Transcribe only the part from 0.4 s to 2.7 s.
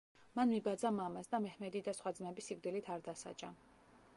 მიბაძა მამას და მეჰმედი და სხვა ძმები